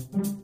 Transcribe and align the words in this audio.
Thank 0.00 0.26
you. 0.26 0.39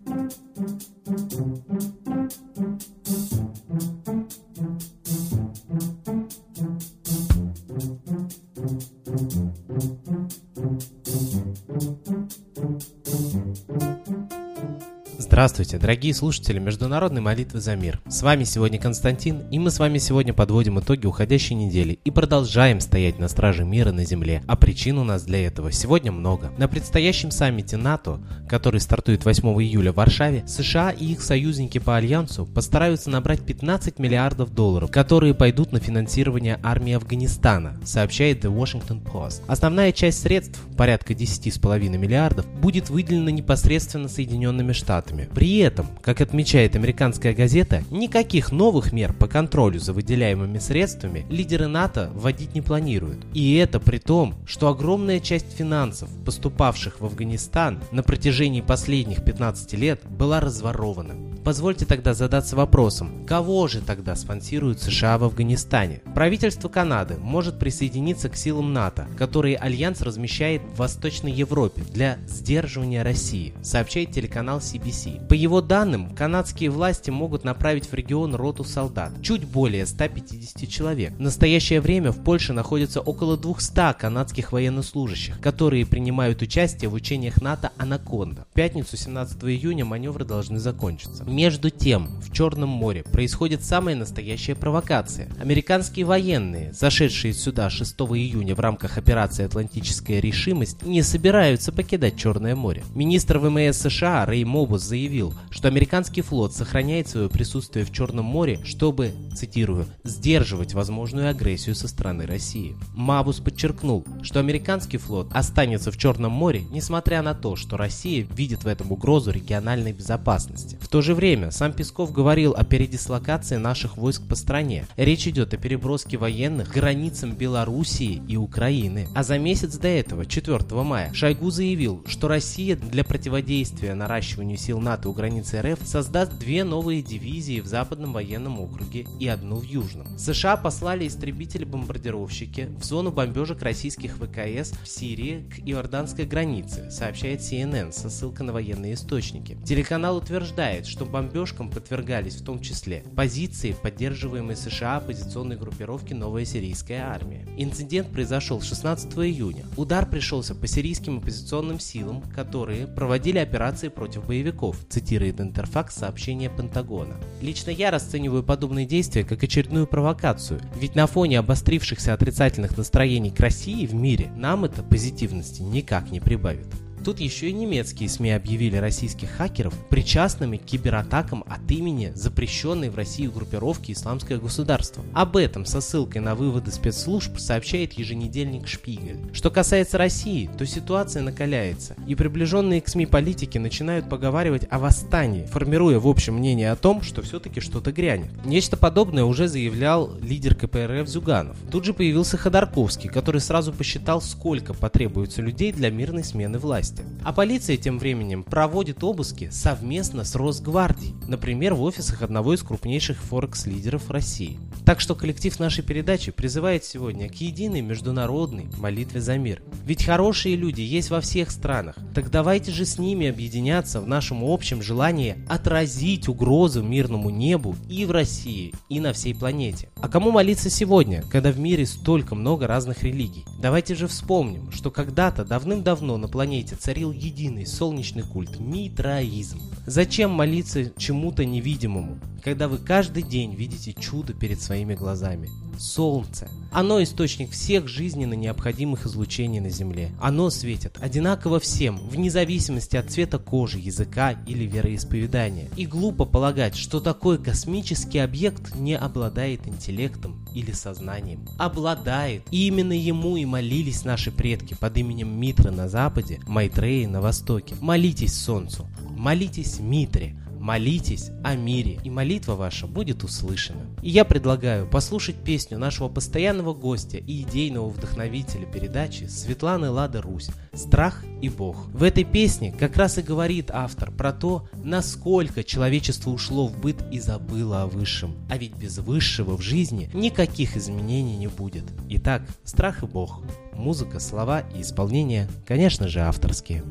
Здравствуйте, 15.36 15.76
дорогие 15.76 16.14
слушатели 16.14 16.58
Международной 16.58 17.20
молитвы 17.20 17.60
за 17.60 17.76
мир. 17.76 18.00
С 18.08 18.22
вами 18.22 18.44
сегодня 18.44 18.80
Константин, 18.80 19.42
и 19.50 19.58
мы 19.58 19.70
с 19.70 19.78
вами 19.78 19.98
сегодня 19.98 20.32
подводим 20.32 20.80
итоги 20.80 21.04
уходящей 21.04 21.54
недели 21.54 21.98
и 22.06 22.10
продолжаем 22.10 22.80
стоять 22.80 23.18
на 23.18 23.28
страже 23.28 23.62
мира 23.66 23.92
на 23.92 24.06
Земле. 24.06 24.42
А 24.46 24.56
причин 24.56 24.96
у 24.96 25.04
нас 25.04 25.24
для 25.24 25.46
этого 25.46 25.72
сегодня 25.72 26.10
много. 26.10 26.52
На 26.56 26.68
предстоящем 26.68 27.30
саммите 27.30 27.76
НАТО, 27.76 28.18
который 28.48 28.80
стартует 28.80 29.26
8 29.26 29.46
июля 29.62 29.92
в 29.92 29.96
Варшаве, 29.96 30.42
США 30.48 30.90
и 30.90 31.04
их 31.04 31.20
союзники 31.20 31.76
по 31.76 31.98
Альянсу 31.98 32.46
постараются 32.46 33.10
набрать 33.10 33.42
15 33.42 33.98
миллиардов 33.98 34.54
долларов, 34.54 34.90
которые 34.90 35.34
пойдут 35.34 35.70
на 35.70 35.80
финансирование 35.80 36.58
армии 36.62 36.94
Афганистана, 36.94 37.78
сообщает 37.84 38.42
The 38.42 38.50
Washington 38.50 39.04
Post. 39.04 39.42
Основная 39.48 39.92
часть 39.92 40.22
средств, 40.22 40.58
порядка 40.78 41.12
10,5 41.12 41.98
миллиардов, 41.98 42.46
будет 42.62 42.88
выделена 42.88 43.30
непосредственно 43.30 44.08
Соединенными 44.08 44.72
Штатами. 44.72 45.25
При 45.34 45.58
этом, 45.58 45.86
как 46.02 46.20
отмечает 46.20 46.76
американская 46.76 47.34
газета, 47.34 47.82
никаких 47.90 48.52
новых 48.52 48.92
мер 48.92 49.12
по 49.12 49.26
контролю 49.26 49.78
за 49.80 49.92
выделяемыми 49.92 50.58
средствами 50.58 51.26
лидеры 51.28 51.66
НАТО 51.66 52.10
вводить 52.14 52.54
не 52.54 52.62
планируют. 52.62 53.18
И 53.34 53.54
это 53.56 53.80
при 53.80 53.98
том, 53.98 54.34
что 54.46 54.68
огромная 54.68 55.20
часть 55.20 55.56
финансов, 55.56 56.08
поступавших 56.24 57.00
в 57.00 57.04
Афганистан 57.04 57.80
на 57.92 58.02
протяжении 58.02 58.60
последних 58.60 59.24
15 59.24 59.72
лет, 59.74 60.00
была 60.08 60.40
разворована. 60.40 61.14
Позвольте 61.46 61.86
тогда 61.86 62.12
задаться 62.12 62.56
вопросом, 62.56 63.24
кого 63.24 63.68
же 63.68 63.80
тогда 63.80 64.16
спонсируют 64.16 64.80
США 64.80 65.16
в 65.16 65.22
Афганистане? 65.22 66.02
Правительство 66.12 66.68
Канады 66.68 67.18
может 67.18 67.60
присоединиться 67.60 68.28
к 68.28 68.36
силам 68.36 68.72
НАТО, 68.72 69.06
которые 69.16 69.56
Альянс 69.56 70.00
размещает 70.00 70.62
в 70.62 70.78
Восточной 70.78 71.30
Европе 71.30 71.82
для 71.92 72.18
сдерживания 72.26 73.04
России, 73.04 73.54
сообщает 73.62 74.10
телеканал 74.10 74.58
CBC. 74.58 75.15
По 75.28 75.34
его 75.34 75.60
данным, 75.60 76.14
канадские 76.14 76.70
власти 76.70 77.10
могут 77.10 77.44
направить 77.44 77.90
в 77.90 77.94
регион 77.94 78.34
роту 78.34 78.64
солдат, 78.64 79.12
чуть 79.22 79.44
более 79.44 79.86
150 79.86 80.68
человек. 80.68 81.12
В 81.14 81.20
настоящее 81.20 81.80
время 81.80 82.12
в 82.12 82.22
Польше 82.22 82.52
находится 82.52 83.00
около 83.00 83.36
200 83.36 83.98
канадских 83.98 84.52
военнослужащих, 84.52 85.40
которые 85.40 85.86
принимают 85.86 86.42
участие 86.42 86.88
в 86.88 86.94
учениях 86.94 87.40
НАТО 87.42 87.72
«Анаконда». 87.76 88.46
В 88.50 88.54
пятницу 88.54 88.96
17 88.96 89.42
июня 89.44 89.84
маневры 89.84 90.24
должны 90.24 90.58
закончиться. 90.58 91.24
Между 91.24 91.70
тем, 91.70 92.06
в 92.20 92.32
Черном 92.32 92.68
море 92.68 93.02
происходит 93.02 93.64
самая 93.64 93.96
настоящая 93.96 94.54
провокация. 94.54 95.28
Американские 95.40 96.04
военные, 96.04 96.72
зашедшие 96.72 97.32
сюда 97.32 97.70
6 97.70 97.94
июня 97.94 98.54
в 98.54 98.60
рамках 98.60 98.98
операции 98.98 99.44
«Атлантическая 99.44 100.20
решимость», 100.20 100.82
не 100.82 101.02
собираются 101.02 101.72
покидать 101.72 102.16
Черное 102.16 102.54
море. 102.54 102.82
Министр 102.94 103.38
ВМС 103.38 103.78
США 103.78 104.26
Рэй 104.26 104.44
Мобус 104.44 104.82
заявил, 104.82 105.05
заявил, 105.06 105.34
что 105.50 105.68
американский 105.68 106.20
флот 106.20 106.52
сохраняет 106.52 107.08
свое 107.08 107.28
присутствие 107.28 107.84
в 107.84 107.92
Черном 107.92 108.24
море, 108.24 108.58
чтобы, 108.64 109.12
цитирую, 109.36 109.86
«сдерживать 110.02 110.74
возможную 110.74 111.30
агрессию 111.30 111.76
со 111.76 111.86
стороны 111.86 112.26
России». 112.26 112.74
Мабус 112.94 113.38
подчеркнул, 113.38 114.04
что 114.22 114.40
американский 114.40 114.98
флот 114.98 115.28
останется 115.32 115.92
в 115.92 115.96
Черном 115.96 116.32
море, 116.32 116.64
несмотря 116.70 117.22
на 117.22 117.34
то, 117.34 117.54
что 117.54 117.76
Россия 117.76 118.26
видит 118.36 118.64
в 118.64 118.66
этом 118.66 118.90
угрозу 118.90 119.30
региональной 119.30 119.92
безопасности. 119.92 120.76
В 120.80 120.88
то 120.88 121.02
же 121.02 121.14
время 121.14 121.52
сам 121.52 121.72
Песков 121.72 122.12
говорил 122.12 122.54
о 122.56 122.64
передислокации 122.64 123.56
наших 123.56 123.96
войск 123.96 124.26
по 124.26 124.34
стране. 124.34 124.86
Речь 124.96 125.28
идет 125.28 125.54
о 125.54 125.56
переброске 125.56 126.16
военных 126.16 126.70
к 126.70 126.74
границам 126.74 127.32
Белоруссии 127.32 128.20
и 128.26 128.36
Украины. 128.36 129.06
А 129.14 129.22
за 129.22 129.38
месяц 129.38 129.76
до 129.76 129.88
этого, 129.88 130.26
4 130.26 130.58
мая, 130.82 131.12
Шойгу 131.12 131.50
заявил, 131.50 132.02
что 132.08 132.26
Россия 132.26 132.74
для 132.74 133.04
противодействия 133.04 133.94
наращиванию 133.94 134.56
сил 134.58 134.80
НАТО 134.80 134.95
НАТО 134.96 135.10
у 135.10 135.12
границы 135.12 135.60
РФ 135.60 135.80
создаст 135.84 136.38
две 136.38 136.64
новые 136.64 137.02
дивизии 137.02 137.60
в 137.60 137.66
Западном 137.66 138.14
военном 138.14 138.58
округе 138.58 139.06
и 139.20 139.28
одну 139.28 139.56
в 139.56 139.62
Южном. 139.62 140.06
США 140.18 140.56
послали 140.56 141.06
истребители-бомбардировщики 141.06 142.70
в 142.80 142.82
зону 142.82 143.12
бомбежек 143.12 143.60
российских 143.60 144.16
ВКС 144.16 144.72
в 144.82 144.88
Сирии 144.88 145.44
к 145.54 145.58
иорданской 145.58 146.24
границе, 146.24 146.90
сообщает 146.90 147.40
CNN 147.40 147.92
со 147.92 148.08
ссылкой 148.08 148.46
на 148.46 148.54
военные 148.54 148.94
источники. 148.94 149.58
Телеканал 149.66 150.16
утверждает, 150.16 150.86
что 150.86 151.04
бомбежкам 151.04 151.68
подвергались 151.68 152.36
в 152.36 152.44
том 152.46 152.60
числе 152.60 153.04
позиции, 153.14 153.76
поддерживаемые 153.82 154.56
США 154.56 154.96
оппозиционной 154.96 155.58
группировки 155.58 156.14
«Новая 156.14 156.46
сирийская 156.46 157.02
армия». 157.02 157.46
Инцидент 157.58 158.10
произошел 158.10 158.62
16 158.62 159.12
июня. 159.18 159.66
Удар 159.76 160.08
пришелся 160.08 160.54
по 160.54 160.66
сирийским 160.66 161.18
оппозиционным 161.18 161.80
силам, 161.80 162.22
которые 162.34 162.86
проводили 162.86 163.36
операции 163.36 163.88
против 163.88 164.26
боевиков, 164.26 164.85
цитирует 164.88 165.40
Интерфакс 165.40 165.96
сообщение 165.96 166.48
Пентагона. 166.48 167.16
Лично 167.40 167.70
я 167.70 167.90
расцениваю 167.90 168.42
подобные 168.42 168.86
действия 168.86 169.24
как 169.24 169.42
очередную 169.42 169.86
провокацию, 169.86 170.60
ведь 170.80 170.94
на 170.94 171.06
фоне 171.06 171.38
обострившихся 171.38 172.14
отрицательных 172.14 172.76
настроений 172.76 173.30
к 173.30 173.40
России 173.40 173.86
в 173.86 173.94
мире 173.94 174.30
нам 174.36 174.64
это 174.64 174.82
позитивности 174.82 175.62
никак 175.62 176.10
не 176.10 176.20
прибавит. 176.20 176.66
Тут 177.06 177.20
еще 177.20 177.50
и 177.50 177.52
немецкие 177.52 178.08
СМИ 178.08 178.32
объявили 178.32 178.78
российских 178.78 179.30
хакеров 179.30 179.72
причастными 179.90 180.56
к 180.56 180.64
кибератакам 180.64 181.44
от 181.46 181.70
имени 181.70 182.10
запрещенной 182.16 182.90
в 182.90 182.96
России 182.96 183.28
группировки 183.28 183.92
«Исламское 183.92 184.38
государство». 184.38 185.04
Об 185.14 185.36
этом 185.36 185.66
со 185.66 185.80
ссылкой 185.80 186.20
на 186.20 186.34
выводы 186.34 186.72
спецслужб 186.72 187.38
сообщает 187.38 187.92
еженедельник 187.92 188.66
«Шпигель». 188.66 189.20
Что 189.32 189.52
касается 189.52 189.98
России, 189.98 190.50
то 190.58 190.66
ситуация 190.66 191.22
накаляется, 191.22 191.94
и 192.08 192.16
приближенные 192.16 192.80
к 192.80 192.88
СМИ 192.88 193.06
политики 193.06 193.56
начинают 193.56 194.08
поговаривать 194.08 194.66
о 194.68 194.80
восстании, 194.80 195.46
формируя 195.46 196.00
в 196.00 196.08
общем 196.08 196.34
мнение 196.34 196.72
о 196.72 196.76
том, 196.76 197.02
что 197.02 197.22
все-таки 197.22 197.60
что-то 197.60 197.92
грянет. 197.92 198.32
Нечто 198.44 198.76
подобное 198.76 199.22
уже 199.22 199.46
заявлял 199.46 200.10
лидер 200.20 200.56
КПРФ 200.56 201.06
Зюганов. 201.06 201.56
Тут 201.70 201.84
же 201.84 201.94
появился 201.94 202.36
Ходорковский, 202.36 203.08
который 203.08 203.40
сразу 203.40 203.72
посчитал, 203.72 204.20
сколько 204.20 204.74
потребуется 204.74 205.40
людей 205.40 205.70
для 205.70 205.90
мирной 205.90 206.24
смены 206.24 206.58
власти 206.58 206.95
власти. 206.96 207.22
А 207.24 207.32
полиция 207.32 207.76
тем 207.76 207.98
временем 207.98 208.42
проводит 208.42 209.02
обыски 209.02 209.48
совместно 209.50 210.24
с 210.24 210.34
Росгвардией, 210.34 211.14
например, 211.26 211.74
в 211.74 211.82
офисах 211.82 212.22
одного 212.22 212.54
из 212.54 212.62
крупнейших 212.62 213.18
форекс-лидеров 213.18 214.10
России. 214.10 214.58
Так 214.86 215.00
что 215.00 215.16
коллектив 215.16 215.58
нашей 215.58 215.82
передачи 215.82 216.30
призывает 216.30 216.84
сегодня 216.84 217.28
к 217.28 217.34
единой 217.34 217.80
международной 217.80 218.68
молитве 218.78 219.20
за 219.20 219.36
мир. 219.36 219.60
Ведь 219.84 220.04
хорошие 220.04 220.54
люди 220.54 220.80
есть 220.80 221.10
во 221.10 221.20
всех 221.20 221.50
странах. 221.50 221.96
Так 222.14 222.30
давайте 222.30 222.70
же 222.70 222.84
с 222.86 222.96
ними 222.96 223.26
объединяться 223.26 224.00
в 224.00 224.06
нашем 224.06 224.44
общем 224.44 224.82
желании 224.82 225.38
отразить 225.48 226.28
угрозу 226.28 226.84
мирному 226.84 227.30
небу 227.30 227.74
и 227.90 228.04
в 228.04 228.12
России, 228.12 228.74
и 228.88 229.00
на 229.00 229.12
всей 229.12 229.34
планете. 229.34 229.88
А 229.96 230.08
кому 230.08 230.30
молиться 230.30 230.70
сегодня, 230.70 231.24
когда 231.32 231.50
в 231.50 231.58
мире 231.58 231.84
столько 231.84 232.36
много 232.36 232.68
разных 232.68 233.02
религий? 233.02 233.44
Давайте 233.60 233.96
же 233.96 234.06
вспомним, 234.06 234.70
что 234.70 234.92
когда-то 234.92 235.44
давным-давно 235.44 236.16
на 236.16 236.28
планете 236.28 236.76
царил 236.76 237.10
единый 237.10 237.66
солнечный 237.66 238.22
культ– 238.22 238.56
митраизм. 238.60 239.60
Зачем 239.84 240.30
молиться 240.30 240.92
чему-то 240.96 241.44
невидимому, 241.44 242.20
когда 242.44 242.68
вы 242.68 242.78
каждый 242.78 243.24
день 243.24 243.56
видите 243.56 243.92
чудо 243.92 244.32
перед 244.32 244.62
своими 244.76 244.94
глазами? 244.94 245.48
Солнце. 245.78 246.48
Оно 246.70 247.02
источник 247.02 247.50
всех 247.50 247.88
жизненно 247.88 248.34
необходимых 248.34 249.06
излучений 249.06 249.60
на 249.60 249.70
Земле. 249.70 250.10
Оно 250.20 250.50
светит 250.50 250.98
одинаково 251.00 251.60
всем, 251.60 251.98
вне 252.08 252.30
зависимости 252.30 252.96
от 252.96 253.10
цвета 253.10 253.38
кожи, 253.38 253.78
языка 253.78 254.32
или 254.46 254.64
вероисповедания. 254.64 255.68
И 255.76 255.86
глупо 255.86 256.26
полагать, 256.26 256.76
что 256.76 257.00
такой 257.00 257.38
космический 257.38 258.18
объект 258.18 258.74
не 258.74 258.96
обладает 258.96 259.66
интеллектом 259.66 260.46
или 260.54 260.72
сознанием. 260.72 261.46
Обладает. 261.58 262.42
И 262.50 262.66
именно 262.66 262.92
ему 262.92 263.36
и 263.36 263.46
молились 263.46 264.04
наши 264.04 264.30
предки 264.30 264.74
под 264.74 264.96
именем 264.98 265.38
Митра 265.38 265.70
на 265.70 265.88
западе, 265.88 266.40
Майтреи 266.46 267.06
на 267.06 267.22
востоке. 267.22 267.74
Молитесь 267.80 268.38
Солнцу, 268.38 268.86
молитесь 269.16 269.78
Митре, 269.78 270.36
Молитесь 270.66 271.30
о 271.44 271.54
мире, 271.54 272.00
и 272.02 272.10
молитва 272.10 272.54
ваша 272.54 272.88
будет 272.88 273.22
услышана. 273.22 273.86
И 274.02 274.10
я 274.10 274.24
предлагаю 274.24 274.90
послушать 274.90 275.36
песню 275.36 275.78
нашего 275.78 276.08
постоянного 276.08 276.74
гостя 276.74 277.18
и 277.18 277.42
идейного 277.42 277.88
вдохновителя 277.88 278.66
передачи 278.66 279.26
Светланы 279.26 279.90
Лада 279.90 280.20
Русь 280.20 280.50
«Страх 280.72 281.22
и 281.40 281.48
Бог». 281.48 281.86
В 281.92 282.02
этой 282.02 282.24
песне 282.24 282.74
как 282.76 282.96
раз 282.96 283.16
и 283.16 283.22
говорит 283.22 283.70
автор 283.72 284.10
про 284.10 284.32
то, 284.32 284.68
насколько 284.82 285.62
человечество 285.62 286.30
ушло 286.30 286.66
в 286.66 286.80
быт 286.80 286.96
и 287.12 287.20
забыло 287.20 287.82
о 287.82 287.86
высшем. 287.86 288.34
А 288.50 288.58
ведь 288.58 288.74
без 288.74 288.98
высшего 288.98 289.56
в 289.56 289.60
жизни 289.60 290.10
никаких 290.14 290.76
изменений 290.76 291.36
не 291.36 291.46
будет. 291.46 291.84
Итак, 292.08 292.42
страх 292.64 293.04
и 293.04 293.06
Бог. 293.06 293.40
Музыка, 293.72 294.18
слова 294.18 294.64
и 294.76 294.82
исполнение, 294.82 295.48
конечно 295.64 296.08
же, 296.08 296.22
авторские. 296.22 296.82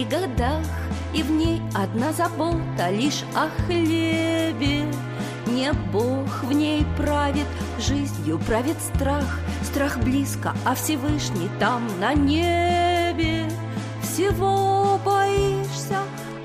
И 0.00 0.04
годах, 0.04 0.66
И 1.12 1.22
в 1.22 1.30
ней 1.30 1.60
одна 1.74 2.12
забота 2.12 2.90
лишь 2.90 3.24
о 3.34 3.48
хлебе. 3.62 4.84
Не 5.46 5.72
Бог 5.92 6.44
в 6.44 6.52
ней 6.52 6.86
правит, 6.96 7.46
жизнью 7.78 8.38
правит 8.46 8.76
страх, 8.80 9.40
Страх 9.64 9.98
близко, 9.98 10.54
а 10.64 10.74
Всевышний 10.74 11.50
там 11.58 11.82
на 11.98 12.14
небе. 12.14 13.50
Всего 14.02 15.00
боишься, 15.04 15.98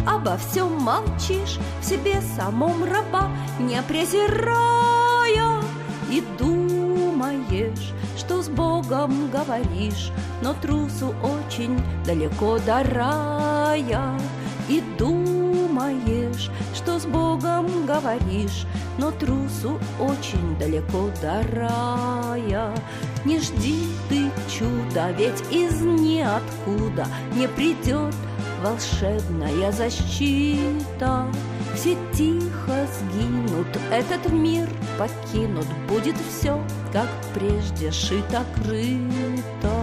обо 0.07 0.37
всем 0.37 0.81
молчишь, 0.81 1.59
В 1.81 1.85
себе 1.85 2.21
самом 2.35 2.83
раба 2.83 3.29
не 3.59 3.79
презирая, 3.83 5.61
И 6.09 6.23
думаешь, 6.39 7.93
что 8.17 8.41
с 8.41 8.49
Богом 8.49 9.29
говоришь, 9.29 10.11
Но 10.41 10.53
трусу 10.53 11.13
очень 11.23 11.79
далеко 12.05 12.59
до 12.59 12.83
рая. 12.83 14.19
И 14.67 14.81
думаешь, 14.97 16.49
что 16.73 16.99
с 16.99 17.05
Богом 17.05 17.85
говоришь, 17.85 18.65
Но 18.97 19.11
трусу 19.11 19.79
очень 19.99 20.57
далеко 20.57 21.09
до 21.21 21.43
рая. 21.53 22.73
Не 23.25 23.39
жди 23.39 23.87
ты 24.09 24.31
чуда, 24.49 25.11
ведь 25.11 25.41
из 25.51 25.81
ниоткуда 25.81 27.07
Не 27.35 27.47
придет 27.47 28.15
волшебная 28.63 29.71
защита. 29.71 31.25
Все 31.75 31.97
тихо 32.13 32.87
сгинут, 32.97 33.67
этот 33.91 34.31
мир 34.31 34.67
покинут, 34.97 35.67
Будет 35.89 36.15
все, 36.29 36.59
как 36.93 37.09
прежде, 37.33 37.89
шито-крыто. 37.89 39.74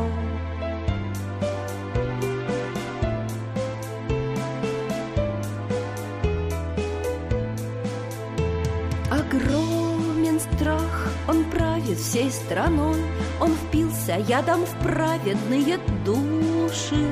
Страх, 10.82 11.08
он 11.29 11.44
правит 11.44 11.99
всей 11.99 12.31
страной, 12.31 12.96
Он 13.40 13.55
впился 13.55 14.17
ядом 14.29 14.64
в 14.64 14.75
праведные 14.82 15.79
души, 16.05 17.06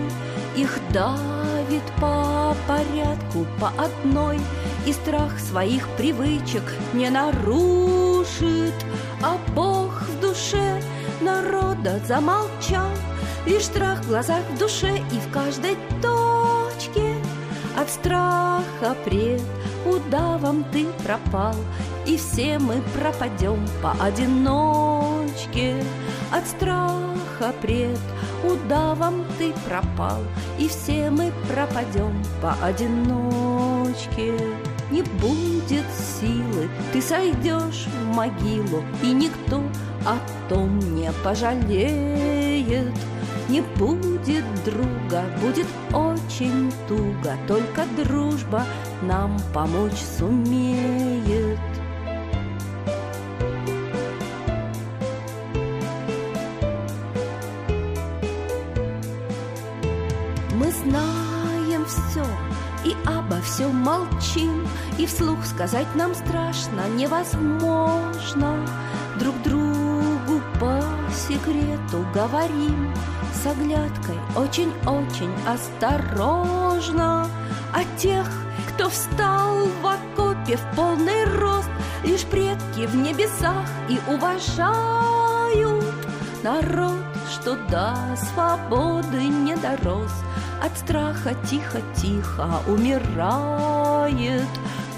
Их 0.57 0.81
давит 0.93 1.83
по 2.01 2.55
порядку, 2.67 3.47
по 3.61 3.69
одной, 3.79 4.41
И 4.87 4.93
страх 4.93 5.39
своих 5.39 5.89
привычек 5.91 6.63
не 6.93 7.11
нарушит, 7.11 8.75
А 9.23 9.39
Бог 9.55 10.03
в 10.03 10.21
душе 10.21 10.83
народа 11.21 12.01
замолчал, 12.07 12.91
Лишь 13.47 13.67
страх 13.67 14.03
в 14.03 14.09
глазах, 14.09 14.43
в 14.55 14.59
душе 14.59 14.97
и 14.97 15.19
в 15.19 15.33
каждой 15.33 15.77
точке. 16.03 17.15
От 17.77 17.89
страха 17.89 18.97
пред 19.05 19.41
удавом 19.87 20.65
ты 20.73 20.87
пропал, 21.05 21.55
И 22.11 22.17
все 22.17 22.59
мы 22.59 22.83
пропадем 22.99 23.65
поодиночке. 23.81 25.81
От 26.33 26.45
страха 26.45 27.55
пред 27.63 28.01
удавом 28.43 29.25
ты 29.39 29.53
пропал, 29.69 30.19
И 30.59 30.67
все 30.67 31.09
мы 31.09 31.33
пропадем 31.49 32.21
поодиночке. 32.43 34.35
Не 34.91 35.03
будет 35.03 35.87
силы, 36.21 36.69
ты 36.93 37.01
сойдешь 37.01 37.87
в 37.87 38.07
могилу, 38.13 38.83
И 39.05 39.13
никто 39.13 39.63
о 40.05 40.17
том 40.49 40.81
не 40.97 41.13
пожалеет. 41.23 42.93
Не 43.49 43.61
будет 43.79 44.45
друга, 44.65 45.23
будет 45.41 45.69
очень 45.93 46.73
туго, 46.89 47.37
Только 47.47 47.85
дружба 47.97 48.65
нам 49.01 49.37
помочь 49.55 50.01
сумеет. 50.19 51.70
Все 61.91 62.25
и 62.85 62.97
обо 63.07 63.41
всем 63.43 63.77
молчим, 63.77 64.67
И 64.99 65.07
вслух 65.07 65.45
сказать 65.45 65.87
нам 65.95 66.15
страшно, 66.15 66.89
невозможно. 66.95 68.67
Друг 69.19 69.41
другу 69.43 70.41
по 70.59 70.81
секрету 71.13 72.07
говорим 72.15 72.95
С 73.35 73.47
оглядкой 73.47 74.19
очень-очень 74.37 75.33
осторожно. 75.47 77.29
А 77.73 77.85
тех, 77.99 78.27
кто 78.69 78.89
встал 78.89 79.67
в 79.83 79.87
окопе 79.87 80.57
в 80.57 80.77
полный 80.77 81.25
рост, 81.39 81.71
Лишь 82.03 82.25
предки 82.25 82.87
в 82.87 82.97
небесах 82.97 83.67
и 83.89 84.01
уважают 84.11 85.85
Народ, 86.43 86.97
что 87.31 87.57
до 87.69 87.95
свободы 88.17 89.29
не 89.29 89.55
дорос, 89.57 90.11
От 90.63 90.77
страха 90.77 91.35
тихо-тихо 91.49 92.61
умирает. 92.69 94.49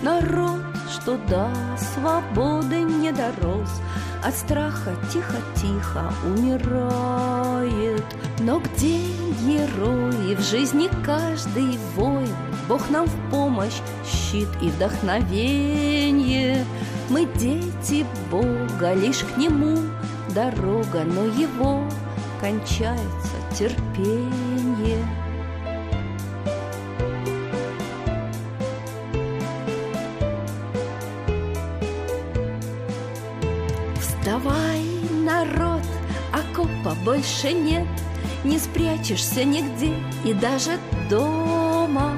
Народ, 0.02 0.60
что 0.90 1.16
до 1.28 1.48
свободы 1.76 2.82
не 2.82 3.12
дорос, 3.12 3.70
От 4.24 4.34
страха 4.34 4.94
тихо-тихо 5.12 6.12
умирает. 6.24 8.04
Но 8.40 8.60
где 8.60 8.98
герои 9.44 10.34
в 10.34 10.40
жизни 10.40 10.88
каждый 11.04 11.78
воин? 11.94 12.34
Бог 12.68 12.90
нам 12.90 13.06
в 13.06 13.30
помощь, 13.30 13.80
щит 14.04 14.48
и 14.60 14.68
вдохновение. 14.68 16.64
Мы 17.08 17.26
дети 17.36 18.04
Бога, 18.30 18.94
лишь 18.94 19.24
к 19.24 19.36
Нему 19.36 19.78
дорога, 20.34 21.04
но 21.04 21.24
Его 21.24 21.84
кончается 22.40 23.36
терпение. 23.56 24.51
Вставай, 34.32 34.80
народ, 35.10 35.82
окопа 36.32 36.96
больше 37.04 37.52
нет, 37.52 37.86
Не 38.44 38.58
спрячешься 38.58 39.44
нигде 39.44 39.92
и 40.24 40.32
даже 40.32 40.78
дома. 41.10 42.16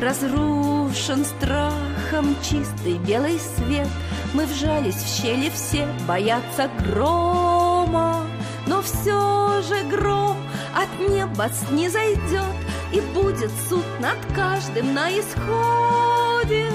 Разрушен 0.00 1.24
страхом 1.24 2.34
чистый 2.42 2.98
белый 3.06 3.38
свет, 3.38 3.86
Мы 4.34 4.46
вжались 4.46 4.96
в 4.96 5.22
щели 5.22 5.52
все, 5.54 5.86
боятся 6.08 6.68
грома. 6.80 8.26
Но 8.66 8.82
все 8.82 9.62
же 9.62 9.84
гром 9.84 10.36
от 10.74 11.08
неба 11.08 11.48
снизойдет, 11.48 12.56
И 12.92 13.00
будет 13.14 13.52
суд 13.68 13.84
над 14.00 14.18
каждым 14.34 14.94
на 14.94 15.10
исходе. 15.10 16.66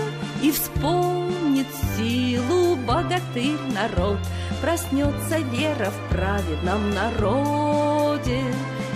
И 0.41 0.51
вспомнит 0.51 1.67
силу 1.95 2.75
богатырь 2.75 3.57
народ, 3.73 4.19
Проснется 4.61 5.39
вера 5.39 5.91
в 5.91 6.09
праведном 6.09 6.91
народе. 6.91 8.41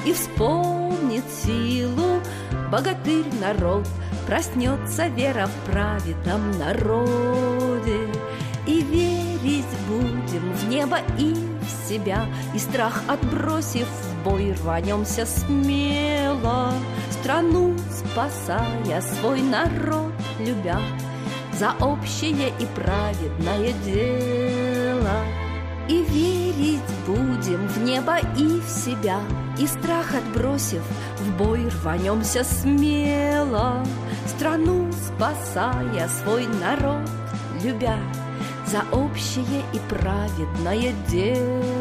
И 0.06 0.14
вспомнит 0.14 1.24
силу 1.44 2.22
богатырь 2.72 3.26
народ, 3.40 3.88
Проснется 4.28 5.08
вера 5.08 5.48
в 5.48 5.72
праведном 5.72 6.52
народе. 6.52 8.08
И 8.68 8.82
верить 8.82 9.66
будем 9.88 10.54
в 10.54 10.68
небо 10.68 11.00
и 11.18 11.34
в 11.34 11.90
себя, 11.90 12.26
И 12.54 12.60
страх 12.60 13.02
отбросив 13.08 13.88
в 13.88 14.24
бой, 14.24 14.54
рванемся 14.62 15.26
смело, 15.26 16.74
Страну 17.10 17.76
спасая, 17.92 19.02
свой 19.02 19.42
народ 19.42 20.14
любя, 20.40 20.80
За 21.62 21.74
общее 21.80 22.50
и 22.60 22.66
праведное 22.74 23.72
дело. 23.86 25.12
И 25.88 26.02
верить 26.02 26.82
будем 27.06 27.68
в 27.68 27.84
небо 27.84 28.18
и 28.36 28.60
в 28.60 28.68
себя, 28.68 29.20
И 29.60 29.68
страх 29.68 30.16
отбросив, 30.16 30.82
в 31.20 31.38
бой 31.38 31.68
рванемся 31.68 32.44
смело, 32.44 33.86
Страну 34.26 34.90
спасая, 34.92 36.10
свой 36.10 36.48
народ 36.48 37.08
любя, 37.64 38.00
За 38.66 38.82
общее 38.92 39.62
и 39.72 39.80
праведное 39.88 40.94
дело. 41.10 41.81